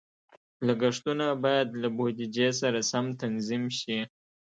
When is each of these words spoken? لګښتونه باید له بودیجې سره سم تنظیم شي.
لګښتونه 0.67 1.25
باید 1.43 1.67
له 1.81 1.87
بودیجې 1.97 2.49
سره 2.61 2.79
سم 2.91 3.05
تنظیم 3.21 3.63
شي. 3.79 3.99